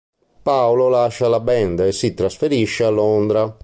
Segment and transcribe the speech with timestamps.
[0.41, 3.55] Paolo lascia la band e si trasferisce a Londra.